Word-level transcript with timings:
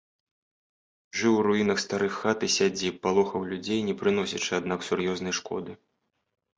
Жыў 1.19 1.33
у 1.41 1.43
руінах 1.49 1.83
старых 1.85 2.17
хат 2.23 2.47
і 2.49 2.51
сядзіб, 2.57 2.95
палохаў 3.05 3.47
людзей, 3.53 3.87
не 3.93 3.99
прыносячы, 4.03 4.51
аднак, 4.61 4.79
сур'ёзнай 4.93 5.33
шкоды. 5.45 5.83